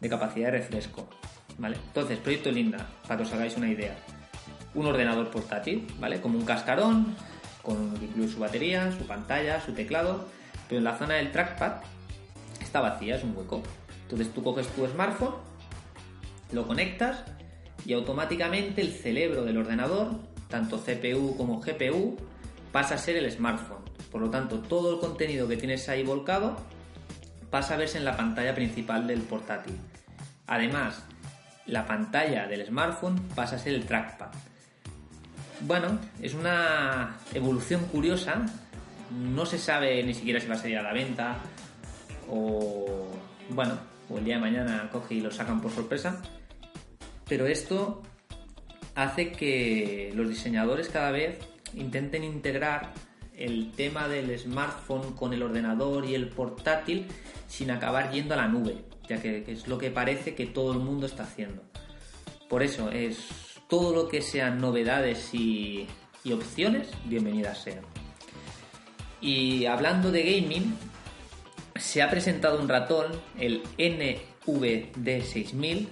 [0.00, 1.10] de capacidad de refresco.
[1.58, 1.76] ¿vale?
[1.88, 3.94] Entonces, proyecto Linda, para que os hagáis una idea.
[4.76, 6.20] Un ordenador portátil, ¿vale?
[6.20, 7.16] Como un cascarón,
[7.62, 10.28] con incluye su batería, su pantalla, su teclado,
[10.68, 11.82] pero en la zona del trackpad
[12.60, 13.62] está vacía, es un hueco.
[14.02, 15.34] Entonces tú coges tu smartphone,
[16.52, 17.24] lo conectas
[17.84, 20.10] y automáticamente el cerebro del ordenador,
[20.48, 22.16] tanto CPU como GPU,
[22.70, 23.84] pasa a ser el smartphone.
[24.12, 26.56] Por lo tanto, todo el contenido que tienes ahí volcado
[27.50, 29.76] pasa a verse en la pantalla principal del portátil.
[30.46, 31.02] Además,
[31.66, 34.28] la pantalla del smartphone pasa a ser el trackpad.
[35.60, 38.44] Bueno, es una evolución curiosa.
[39.10, 41.38] No se sabe ni siquiera si va a salir a la venta
[42.28, 43.08] o
[43.50, 46.20] bueno, o el día de mañana coge y lo sacan por sorpresa.
[47.28, 48.02] Pero esto
[48.94, 51.38] hace que los diseñadores cada vez
[51.74, 52.92] intenten integrar
[53.36, 57.06] el tema del smartphone con el ordenador y el portátil
[57.46, 60.78] sin acabar yendo a la nube, ya que, es lo que parece que todo el
[60.78, 61.62] mundo está haciendo.
[62.48, 65.86] Por eso es todo lo que sean novedades y,
[66.32, 67.84] opciones, bienvenidas sean.
[69.20, 70.76] Y hablando de gaming,
[71.76, 73.06] se ha presentado un ratón,
[73.38, 75.86] el NVD6000,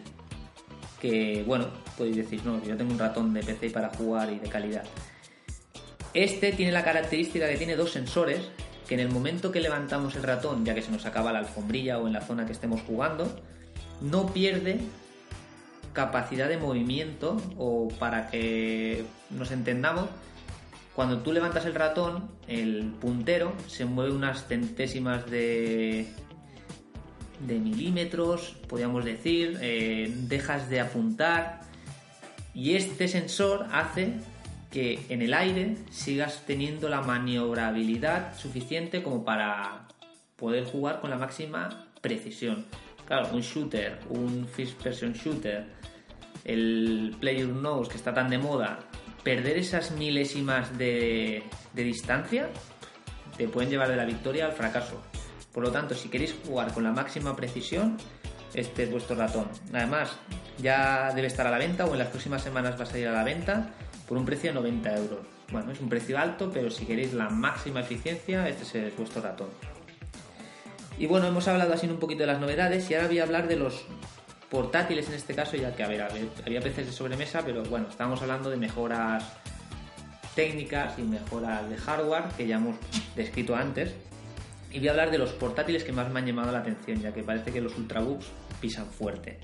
[1.00, 4.48] que bueno, podéis decir, no, yo tengo un ratón de PC para jugar y de
[4.48, 4.84] calidad.
[6.14, 8.40] Este tiene la característica que tiene dos sensores
[8.88, 11.98] que en el momento que levantamos el ratón, ya que se nos acaba la alfombrilla
[11.98, 13.40] o en la zona que estemos jugando,
[14.00, 14.80] no pierde
[15.94, 20.10] capacidad de movimiento o para que nos entendamos,
[20.94, 26.06] cuando tú levantas el ratón, el puntero se mueve unas centésimas de,
[27.40, 31.62] de milímetros, podríamos decir, eh, dejas de apuntar
[32.54, 34.12] y este sensor hace
[34.70, 39.88] que en el aire sigas teniendo la maniobrabilidad suficiente como para
[40.36, 42.66] poder jugar con la máxima precisión.
[43.06, 45.66] Claro, un shooter, un first person shooter,
[46.44, 48.80] el Player Knows que está tan de moda,
[49.22, 51.42] perder esas milésimas de,
[51.74, 52.48] distancia
[53.36, 55.02] te pueden llevar de la victoria al fracaso.
[55.52, 57.96] Por lo tanto, si queréis jugar con la máxima precisión,
[58.52, 59.48] este es vuestro ratón.
[59.72, 60.16] Además,
[60.58, 63.12] ya debe estar a la venta o en las próximas semanas va a salir a
[63.12, 63.70] la venta
[64.06, 65.20] por un precio de 90 euros.
[65.50, 69.48] Bueno, es un precio alto, pero si queréis la máxima eficiencia, este es vuestro ratón.
[70.98, 73.48] Y bueno, hemos hablado así un poquito de las novedades y ahora voy a hablar
[73.48, 73.84] de los
[74.54, 78.22] portátiles en este caso, ya que a ver, había PCs de sobremesa, pero bueno, estamos
[78.22, 79.24] hablando de mejoras
[80.36, 82.76] técnicas y mejoras de hardware que ya hemos
[83.16, 83.96] descrito antes.
[84.70, 87.12] Y voy a hablar de los portátiles que más me han llamado la atención, ya
[87.12, 88.26] que parece que los ultrabooks
[88.60, 89.40] pisan fuerte.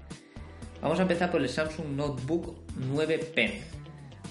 [0.81, 3.65] Vamos a empezar por el Samsung Notebook 9 Pen.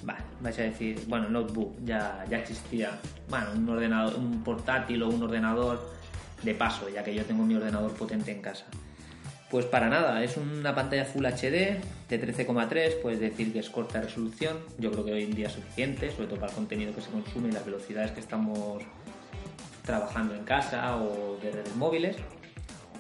[0.03, 2.97] Vale, vais a decir, bueno, notebook ya, ya existía.
[3.27, 5.91] Bueno, un ordenador, un portátil o un ordenador
[6.41, 8.65] de paso, ya que yo tengo mi ordenador potente en casa.
[9.49, 13.99] Pues para nada, es una pantalla Full HD de 13,3, puedes decir que es corta
[13.99, 17.01] resolución, yo creo que hoy en día es suficiente, sobre todo para el contenido que
[17.01, 18.83] se consume y las velocidades que estamos
[19.83, 22.15] trabajando en casa o de redes móviles.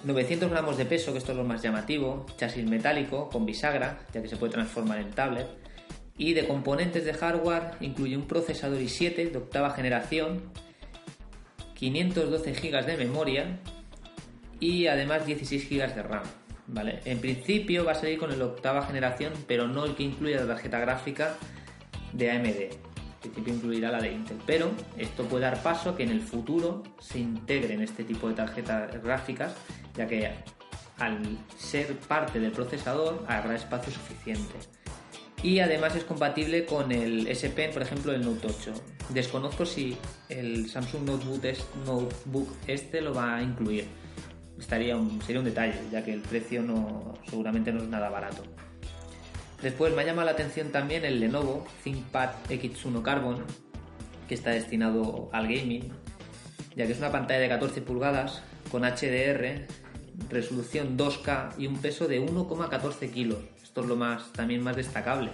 [0.03, 4.23] 900 gramos de peso, que esto es lo más llamativo, chasis metálico con bisagra, ya
[4.23, 5.45] que se puede transformar en tablet.
[6.17, 10.41] Y de componentes de hardware incluye un procesador i7 de octava generación,
[11.75, 13.59] 512 GB de memoria
[14.59, 16.23] y además 16 GB de RAM.
[16.71, 16.99] ¿vale?
[17.05, 20.47] En principio va a salir con el octava generación, pero no el que incluye la
[20.47, 21.35] tarjeta gráfica
[22.13, 22.89] de AMD.
[23.21, 26.21] En principio incluirá la de Intel, pero esto puede dar paso a que en el
[26.21, 29.53] futuro se integren este tipo de tarjetas gráficas,
[29.95, 30.31] ya que
[30.99, 31.19] al
[31.57, 34.55] ser parte del procesador habrá espacio suficiente.
[35.41, 38.73] y además es compatible con el S Pen, por ejemplo, el Note 8.
[39.09, 43.85] Desconozco si el Samsung Notebook este lo va a incluir.
[44.59, 48.43] Estaría sería un detalle, ya que el precio no, seguramente no es nada barato.
[49.61, 53.43] Después me ha llamado la atención también el Lenovo ThinkPad X1 Carbon,
[54.27, 55.91] que está destinado al gaming,
[56.75, 58.41] ya que es una pantalla de 14 pulgadas
[58.71, 59.65] con HDR,
[60.29, 63.39] resolución 2K y un peso de 1,14 kilos.
[63.61, 65.31] Esto es lo más también más destacable,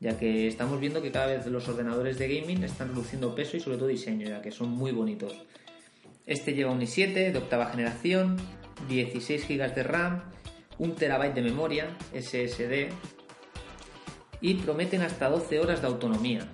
[0.00, 3.60] ya que estamos viendo que cada vez los ordenadores de gaming están reduciendo peso y
[3.60, 5.34] sobre todo diseño, ya que son muy bonitos.
[6.28, 8.36] Este lleva un i7 de octava generación,
[8.86, 10.22] 16 GB de RAM,
[10.78, 12.90] 1 TB de memoria SSD
[14.42, 16.46] y prometen hasta 12 horas de autonomía.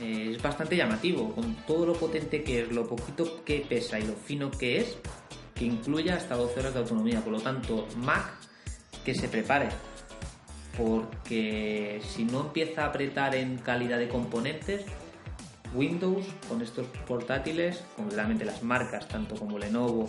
[0.00, 4.02] Eh, es bastante llamativo, con todo lo potente que es, lo poquito que pesa y
[4.02, 4.98] lo fino que es,
[5.54, 7.20] que incluya hasta 12 horas de autonomía.
[7.20, 8.32] Por lo tanto, Mac
[9.04, 9.68] que se prepare,
[10.76, 14.84] porque si no empieza a apretar en calidad de componentes,
[15.74, 20.08] Windows con estos portátiles, con realmente las marcas, tanto como Lenovo,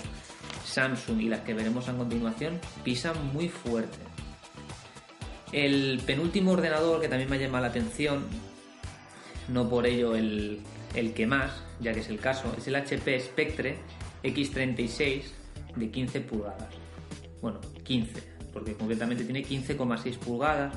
[0.65, 3.98] Samsung y las que veremos a continuación, pisan muy fuerte.
[5.52, 8.26] El penúltimo ordenador que también me ha llamado la atención,
[9.48, 10.62] no por ello el,
[10.93, 13.78] el que más, ya que es el caso, es el HP Spectre
[14.24, 15.24] X36
[15.76, 16.67] de 15 pulgadas.
[17.41, 18.22] Bueno, 15,
[18.54, 20.74] porque concretamente tiene 15,6 pulgadas,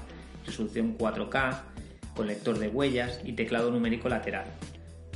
[0.47, 1.61] resolución 4K,
[2.15, 4.47] con lector de huellas y teclado numérico lateral.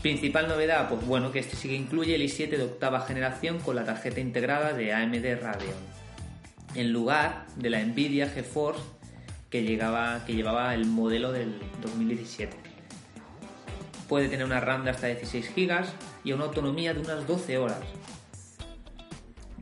[0.02, 3.76] Principal novedad, pues bueno, que este sí que incluye el i7 de octava generación con
[3.76, 5.74] la tarjeta integrada de AMD Radeon,
[6.74, 8.82] en lugar de la Nvidia GeForce
[9.50, 9.64] que,
[10.26, 12.56] que llevaba el modelo del 2017.
[14.08, 15.84] Puede tener una RAM de hasta 16 GB
[16.24, 17.80] y una autonomía de unas 12 horas.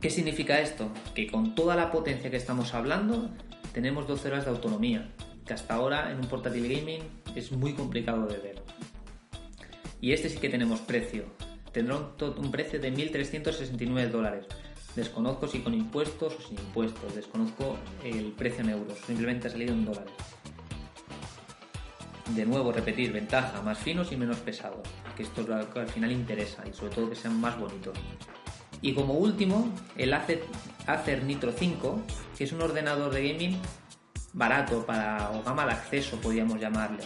[0.01, 0.91] ¿Qué significa esto?
[1.15, 3.31] Que con toda la potencia que estamos hablando,
[3.73, 5.09] tenemos 12 horas de autonomía,
[5.47, 7.01] que hasta ahora en un portátil gaming
[7.35, 8.64] es muy complicado de ver.
[10.01, 11.25] Y este sí que tenemos precio.
[11.71, 14.45] Tendrá un, precio de 1.369 dólares.
[14.95, 17.15] Desconozco si con impuestos o sin impuestos.
[17.15, 18.97] Desconozco el precio en euros.
[19.05, 20.13] Simplemente ha salido en dólares.
[22.33, 24.87] De nuevo, repetir, ventaja, más finos y menos pesados.
[25.15, 27.97] Que esto es lo que al final interesa y sobre todo que sean más bonitos.
[28.81, 32.01] Y como último, el Acer, Nitro 5,
[32.37, 33.59] que es un ordenador de gaming
[34.33, 37.03] barato para o gama de acceso, podríamos llamarle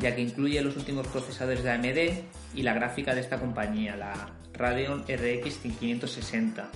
[0.00, 4.32] ya que incluye los últimos procesadores de AMD y la gráfica de esta compañía, la
[4.52, 6.70] Radeon RX 560.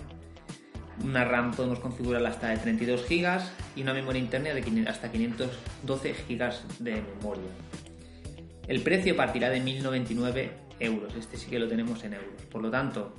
[1.04, 3.40] Una RAM podemos configurarla hasta de 32 GB
[3.76, 7.50] y una memoria interna de hasta 512 GB de memoria.
[8.68, 12.42] El precio partirá de 1.099 euros, este sí que lo tenemos en euros.
[12.50, 13.14] Por lo tanto,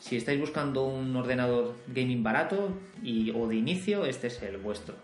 [0.00, 4.94] si estáis buscando un ordenador gaming barato y, o de inicio, este es el vuestro,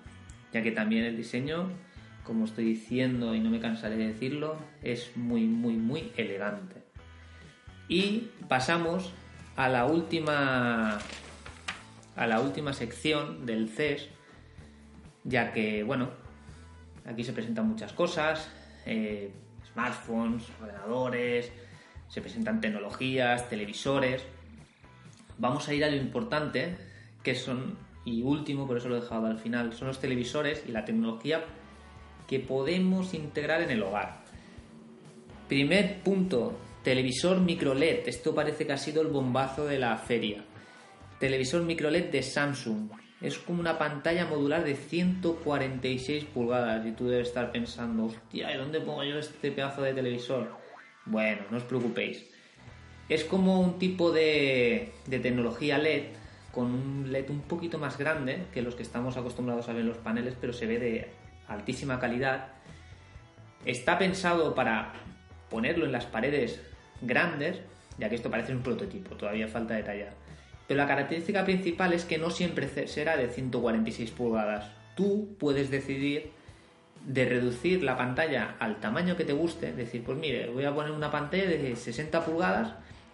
[0.53, 1.71] ya que también el diseño
[2.25, 6.83] como estoy diciendo y no me cansaré de decirlo, es muy, muy, muy elegante.
[7.89, 9.13] Y pasamos
[9.57, 10.99] a la última
[12.17, 14.09] a la última sección del CES,
[15.25, 16.11] ya que, bueno,
[17.05, 18.49] aquí se presentan muchas cosas,
[18.87, 19.33] eh,
[19.73, 21.51] smartphones, ordenadores,
[22.09, 24.25] se presentan tecnologías, televisores.
[25.39, 26.77] Vamos a ir a lo importante,
[27.23, 30.73] que son, y último, por eso lo he dejado al final, son los televisores y
[30.73, 31.45] la tecnología
[32.27, 34.25] que podemos integrar en el hogar.
[35.49, 38.07] Primer punto, televisor micro LED.
[38.07, 40.45] Esto parece que ha sido el bombazo de la feria.
[41.19, 42.91] Televisor micro LED de Samsung.
[43.21, 48.59] Es como una pantalla modular de 146 pulgadas y tú debes estar pensando, hostia, ¿y
[48.59, 50.51] dónde pongo yo este pedazo de televisor?
[51.07, 52.27] Bueno, no os preocupéis.
[53.09, 56.05] Es como un tipo de, de tecnología LED
[56.53, 59.89] con un LED un poquito más grande que los que estamos acostumbrados a ver en
[59.89, 61.11] los paneles, pero se ve de
[61.49, 62.49] altísima calidad,
[63.65, 64.93] está pensado para
[65.51, 66.61] ponerlo en las paredes
[67.01, 67.61] grandes,
[67.99, 70.13] ya que esto parece un prototipo, todavía falta detallar.
[70.67, 74.71] Pero la característica principal es que no siempre será de 146 pulgadas.
[74.97, 76.33] Tú puedes decidir
[77.05, 80.93] de reducir la pantalla al tamaño que te guste, decir, pues mire, voy a poner
[80.93, 82.73] una pantalla de 60 pulgadas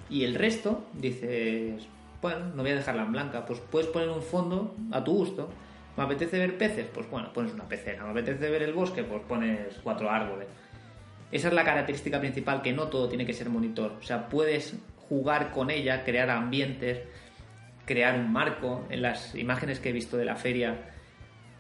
[0.09, 1.87] y el resto dices,
[2.23, 5.51] bueno, no voy a dejarla en blanca, pues puedes poner un fondo a tu gusto
[5.97, 6.87] ¿Me apetece ver peces?
[6.93, 8.05] Pues bueno, pones una pecera.
[8.05, 9.03] ¿Me apetece ver el bosque?
[9.03, 10.49] Pues pones cuatro árboles.
[11.33, 13.97] Esa es la característica principal, que no todo tiene que ser monitor.
[14.01, 14.77] O sea, puedes
[15.09, 17.01] jugar con ella, crear ambientes,
[17.85, 18.87] crear un marco.
[18.91, 20.91] En las imágenes que he visto de la feria,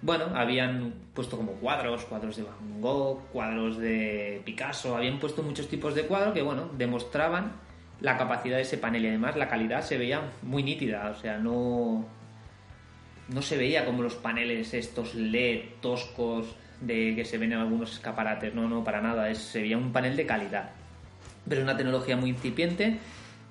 [0.03, 5.68] bueno, habían puesto como cuadros, cuadros de Van Gogh, cuadros de Picasso, habían puesto muchos
[5.68, 7.53] tipos de cuadros que, bueno, demostraban
[8.01, 11.37] la capacidad de ese panel y además la calidad se veía muy nítida, o sea,
[11.37, 12.07] no,
[13.33, 17.93] no se veía como los paneles estos LED toscos de que se ven en algunos
[17.93, 20.70] escaparates, no, no, para nada, es, sería un panel de calidad.
[21.49, 22.99] Pero es una tecnología muy incipiente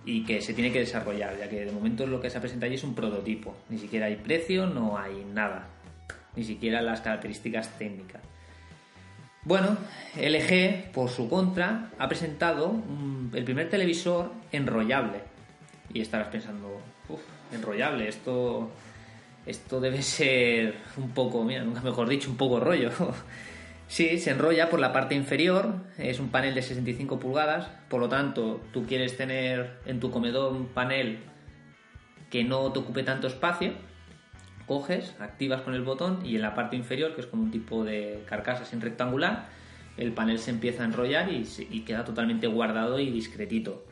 [0.05, 2.67] y que se tiene que desarrollar, ya que de momento lo que se ha presentado
[2.67, 5.67] allí es un prototipo, ni siquiera hay precio, no hay nada,
[6.35, 8.21] ni siquiera las características técnicas.
[9.43, 9.77] Bueno,
[10.15, 12.75] LG, por su contra, ha presentado
[13.33, 15.21] el primer televisor enrollable.
[15.93, 17.21] Y estarás pensando, uff,
[17.53, 18.69] enrollable, esto,
[19.49, 22.91] esto debe ser un poco, mira, nunca mejor dicho, un poco rollo.
[23.87, 28.09] sí, se enrolla por la parte inferior, es un panel de 65 pulgadas, por lo
[28.09, 31.19] tanto, tú quieres tener en tu comedor un panel
[32.29, 33.73] que no te ocupe tanto espacio,
[34.67, 37.83] coges, activas con el botón y en la parte inferior, que es como un tipo
[37.83, 39.47] de carcasa sin rectangular,
[39.97, 43.83] el panel se empieza a enrollar y, y queda totalmente guardado y discretito.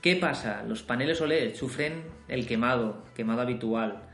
[0.00, 0.62] ¿Qué pasa?
[0.62, 4.05] Los paneles OLED sufren el quemado, quemado habitual.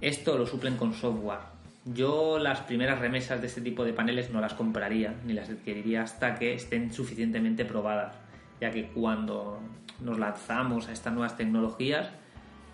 [0.00, 1.40] Esto lo suplen con software.
[1.84, 6.02] Yo las primeras remesas de este tipo de paneles no las compraría ni las adquiriría
[6.02, 8.14] hasta que estén suficientemente probadas,
[8.62, 9.60] ya que cuando
[10.00, 12.08] nos lanzamos a estas nuevas tecnologías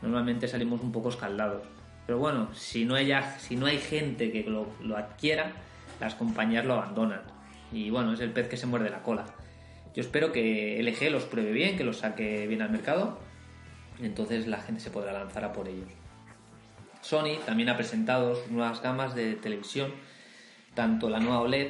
[0.03, 1.66] normalmente salimos un poco escaldados.
[2.07, 5.51] Pero bueno, si no hay, si no hay gente que lo, lo adquiera,
[5.99, 7.22] las compañías lo abandonan.
[7.72, 9.24] Y bueno, es el pez que se muerde la cola.
[9.97, 13.18] Yo espero que LG los pruebe bien, que los saque bien al mercado.
[14.01, 15.89] Y entonces la gente se podrá lanzar a por ellos.
[17.07, 19.92] Sony también ha presentado sus nuevas gamas de televisión,
[20.74, 21.68] tanto la nueva OLED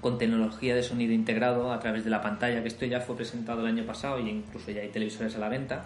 [0.00, 3.62] con tecnología de sonido integrado a través de la pantalla, que esto ya fue presentado
[3.62, 5.82] el año pasado y incluso ya hay televisores a la venta.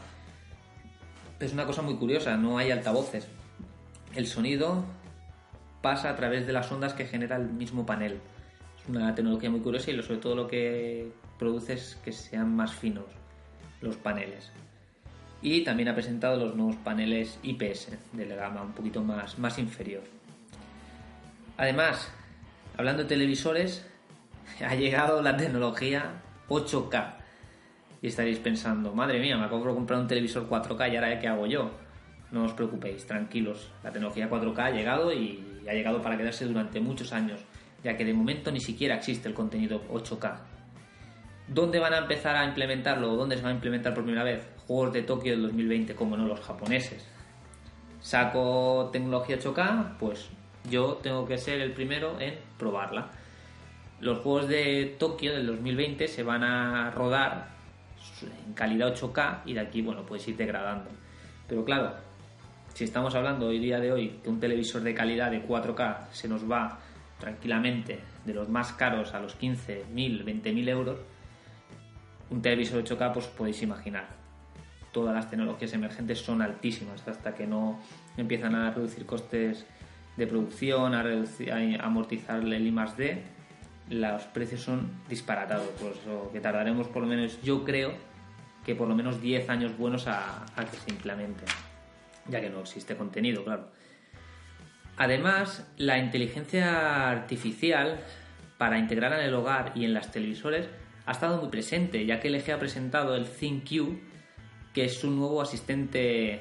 [1.40, 3.28] Es una cosa muy curiosa, no hay altavoces.
[4.14, 4.84] El sonido
[5.80, 8.20] pasa a través de las ondas que genera el mismo panel.
[8.78, 12.74] Es una tecnología muy curiosa y sobre todo lo que produce es que sean más
[12.74, 13.06] finos
[13.80, 14.52] los paneles.
[15.44, 19.58] Y también ha presentado los nuevos paneles IPS de la gama un poquito más, más
[19.58, 20.02] inferior.
[21.58, 22.10] Además,
[22.78, 23.86] hablando de televisores,
[24.66, 27.16] ha llegado la tecnología 8K.
[28.00, 31.28] Y estaréis pensando, madre mía, me acabo de comprar un televisor 4K y ahora ¿qué
[31.28, 31.70] hago yo?
[32.32, 33.70] No os preocupéis, tranquilos.
[33.82, 37.40] La tecnología 4K ha llegado y ha llegado para quedarse durante muchos años,
[37.82, 40.38] ya que de momento ni siquiera existe el contenido 8K.
[41.48, 44.53] ¿Dónde van a empezar a implementarlo o dónde se va a implementar por primera vez?
[44.66, 47.06] Juegos de Tokio del 2020, como no los japoneses.
[48.00, 50.28] Saco tecnología 8K, pues
[50.70, 53.10] yo tengo que ser el primero en probarla.
[54.00, 57.48] Los juegos de Tokio del 2020 se van a rodar
[58.46, 60.90] en calidad 8K y de aquí, bueno, puedes ir degradando.
[61.48, 61.94] Pero claro,
[62.74, 66.28] si estamos hablando hoy día de hoy que un televisor de calidad de 4K se
[66.28, 66.78] nos va
[67.18, 70.98] tranquilamente de los más caros a los 15.000, 20.000 euros,
[72.30, 74.23] un televisor 8K, pues podéis imaginar.
[74.94, 77.80] Todas las tecnologías emergentes son altísimas hasta que no
[78.16, 79.66] empiezan a reducir costes
[80.16, 83.22] de producción, a, reducir, a amortizar el I D,
[83.90, 85.66] los precios son disparatados.
[85.80, 87.92] Por eso que tardaremos por lo menos, yo creo,
[88.64, 91.44] que por lo menos 10 años buenos a, a que se implemente,
[92.28, 93.72] ya que no existe contenido, claro.
[94.96, 97.98] Además, la inteligencia artificial
[98.58, 100.68] para integrar en el hogar y en las televisores
[101.04, 104.13] ha estado muy presente, ya que LG ha presentado el ThinQ,
[104.74, 106.40] que es un nuevo asistente,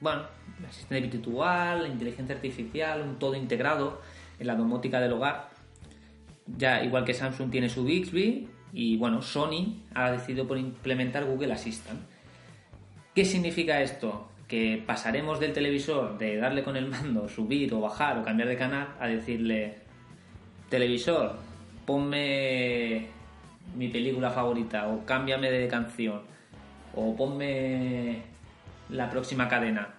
[0.00, 0.22] bueno,
[0.68, 4.02] asistente virtual, inteligencia artificial, un todo integrado
[4.40, 5.50] en la domótica del hogar.
[6.46, 11.52] Ya igual que Samsung tiene su Bixby y bueno, Sony ha decidido por implementar Google
[11.52, 12.00] Assistant.
[13.14, 14.28] ¿Qué significa esto?
[14.48, 18.56] Que pasaremos del televisor de darle con el mando, subir o bajar o cambiar de
[18.56, 19.78] canal a decirle
[20.68, 21.36] televisor,
[21.86, 23.06] ponme
[23.76, 26.37] mi película favorita o cámbiame de canción
[26.98, 28.22] o ponme
[28.88, 29.94] la próxima cadena.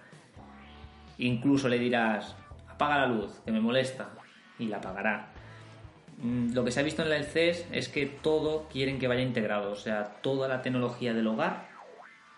[1.18, 2.36] Incluso le dirás,
[2.68, 4.10] apaga la luz, que me molesta,
[4.58, 5.28] y la apagará.
[6.22, 9.22] Mm, lo que se ha visto en la CES es que todo quieren que vaya
[9.22, 11.68] integrado, o sea, toda la tecnología del hogar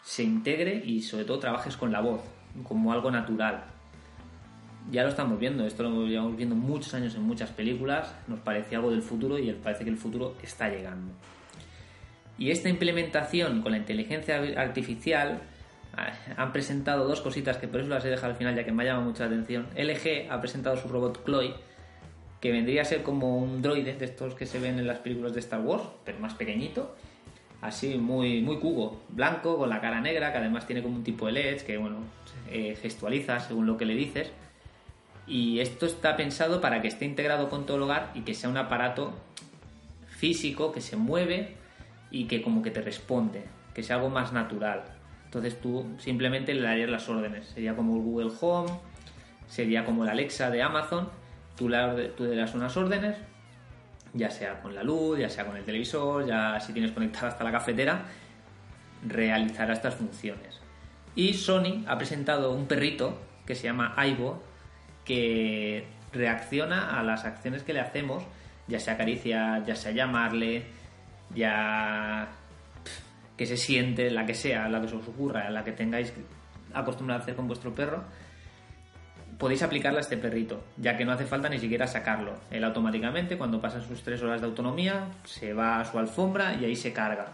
[0.02, 2.22] se integre y sobre todo trabajes con la voz,
[2.62, 3.64] como algo natural.
[4.90, 8.76] Ya lo estamos viendo, esto lo llevamos viendo muchos años en muchas películas, nos parece
[8.76, 11.12] algo del futuro y parece que el futuro está llegando.
[12.38, 15.40] Y esta implementación con la inteligencia artificial
[15.96, 18.72] ah, han presentado dos cositas que por eso las he dejado al final ya que
[18.72, 19.66] me llama mucha atención.
[19.76, 21.54] LG ha presentado su robot Chloe,
[22.40, 25.34] que vendría a ser como un droide de estos que se ven en las películas
[25.34, 26.96] de Star Wars, pero más pequeñito,
[27.60, 31.26] así muy, muy cubo, blanco, con la cara negra, que además tiene como un tipo
[31.26, 31.98] de LED que bueno,
[32.50, 34.32] eh, gestualiza según lo que le dices.
[35.26, 38.50] Y esto está pensado para que esté integrado con todo el hogar y que sea
[38.50, 39.12] un aparato
[40.08, 41.61] físico que se mueve
[42.12, 43.42] y que como que te responde,
[43.74, 44.84] que sea algo más natural.
[45.24, 47.46] Entonces tú simplemente le darías las órdenes.
[47.46, 48.70] Sería como el Google Home,
[49.48, 51.08] sería como el Alexa de Amazon,
[51.56, 53.16] Tú le, das unas órdenes,
[54.14, 57.44] ya sea con la luz, ya sea con el televisor, ya si tienes conectada hasta
[57.44, 58.04] la cafetera,
[59.06, 60.60] realizará estas funciones.
[61.14, 64.42] Y Sony ha presentado un perrito que se llama Aibo,
[65.04, 68.24] que reacciona a las acciones que le hacemos,
[68.66, 70.64] ya sea acariciar, ya sea llamarle,
[71.34, 72.28] ya
[73.36, 76.12] que se siente, la que sea, la que se os ocurra, la que tengáis
[76.72, 78.04] acostumbrado a hacer con vuestro perro,
[79.38, 82.34] podéis aplicarla a este perrito, ya que no hace falta ni siquiera sacarlo.
[82.50, 86.64] Él automáticamente, cuando pasan sus tres horas de autonomía, se va a su alfombra y
[86.64, 87.26] ahí se carga.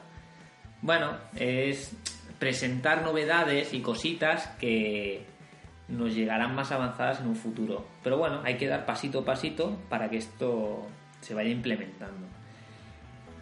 [0.80, 1.94] Bueno, es
[2.38, 5.26] presentar novedades y cositas que
[5.88, 7.86] nos llegarán más avanzadas en un futuro.
[8.02, 10.86] Pero bueno, hay que dar pasito a pasito para que esto
[11.20, 12.26] se vaya implementando.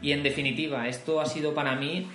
[0.01, 2.07] Y en definitiva, esto ha sido para mí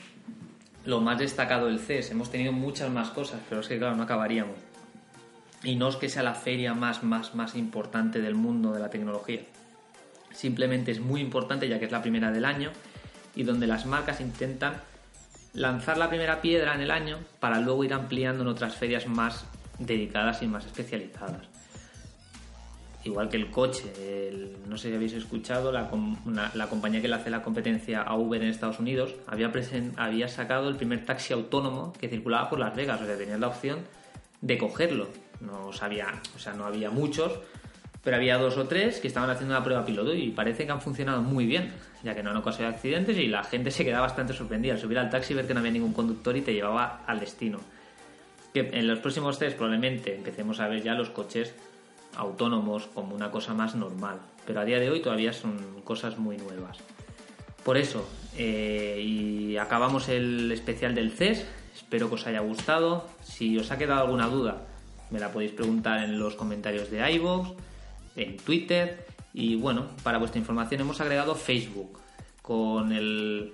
[0.85, 2.11] lo más destacado del CES.
[2.11, 4.55] Hemos tenido muchas más cosas, pero es que claro, no acabaríamos.
[5.63, 8.89] Y no es que sea la feria más, más, más importante del mundo de la
[8.89, 9.41] tecnología.
[10.33, 12.71] Simplemente es muy importante ya que es la primera del año
[13.35, 14.75] y donde las marcas intentan
[15.53, 19.45] lanzar la primera piedra en el año para luego ir ampliando en otras ferias más
[19.77, 21.50] dedicadas y más especializadas.
[23.03, 23.91] Igual que el coche,
[24.67, 25.89] no sé si habéis escuchado, la,
[26.69, 31.03] compañía que le hace la competencia a Uber en Estados Unidos había, sacado el primer
[31.03, 33.79] taxi autónomo que circulaba por Las Vegas, o sea, tenías la opción
[34.41, 35.07] de cogerlo.
[35.39, 37.39] No sabía, o sea, no había muchos,
[38.03, 40.81] pero había dos o tres que estaban haciendo una prueba piloto y parece que han
[40.81, 41.73] funcionado muy bien,
[42.03, 44.99] ya que no han ocasionado accidentes y la gente se quedaba bastante sorprendida al subir
[44.99, 47.59] al taxi y ver que no había ningún conductor y te llevaba al destino.
[48.53, 51.55] Que en los próximos test probablemente empecemos a ver ya los coches
[52.21, 56.37] autónomos como una cosa más normal, pero a día de hoy todavía son cosas muy
[56.37, 56.77] nuevas.
[57.63, 58.07] Por eso,
[58.37, 61.45] eh, y acabamos el especial del CES,
[61.75, 64.61] espero que os haya gustado, si os ha quedado alguna duda
[65.11, 67.49] me la podéis preguntar en los comentarios de iVoox,
[68.15, 71.99] en Twitter y bueno, para vuestra información hemos agregado Facebook
[72.41, 73.53] con el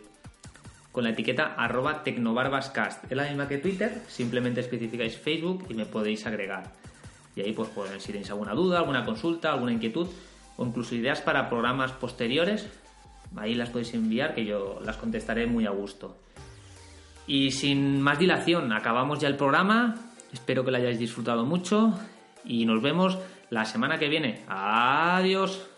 [0.91, 3.03] con la etiqueta arroba tecnobarbascast.
[3.11, 6.71] Es la misma que Twitter, simplemente especificáis Facebook y me podéis agregar.
[7.37, 10.07] Y ahí pues, pues si tenéis alguna duda, alguna consulta, alguna inquietud
[10.57, 12.67] o incluso ideas para programas posteriores,
[13.35, 16.17] ahí las podéis enviar que yo las contestaré muy a gusto.
[17.27, 19.95] Y sin más dilación, acabamos ya el programa.
[20.33, 21.93] Espero que lo hayáis disfrutado mucho
[22.43, 23.19] y nos vemos
[23.51, 24.43] la semana que viene.
[24.47, 25.76] Adiós.